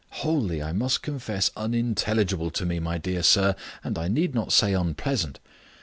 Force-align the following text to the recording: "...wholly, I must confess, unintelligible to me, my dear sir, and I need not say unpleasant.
"...wholly, 0.21 0.63
I 0.63 0.71
must 0.71 1.03
confess, 1.03 1.51
unintelligible 1.55 2.49
to 2.49 2.65
me, 2.65 2.79
my 2.79 2.97
dear 2.97 3.21
sir, 3.21 3.55
and 3.83 3.99
I 3.99 4.07
need 4.07 4.33
not 4.33 4.51
say 4.51 4.73
unpleasant. 4.73 5.37